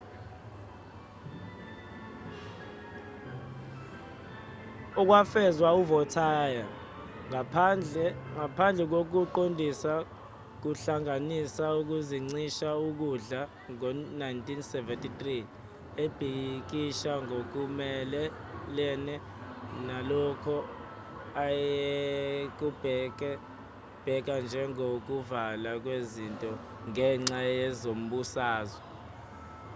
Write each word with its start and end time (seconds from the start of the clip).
okwafezwa 4.99 5.69
uvautier 5.81 6.65
ngaphandle 8.37 8.83
kokuqondisa 8.91 9.93
kuhlanganisa 10.61 11.65
ukuzincisha 11.79 12.69
ukudla 12.87 13.41
ngo-1973 13.73 15.21
ebhikisha 16.03 17.13
ngokumelene 17.25 19.15
nalokho 19.87 20.55
ayekubheka 21.43 24.33
njengokuvalwa 24.43 25.71
kwezinto 25.83 26.51
ngenxa 26.89 27.39
yezombusazwe 27.59 28.83